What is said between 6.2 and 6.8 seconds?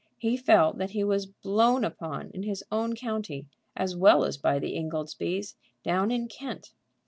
Kent.